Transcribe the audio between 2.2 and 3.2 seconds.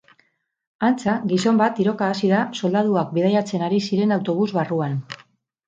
da soldaduak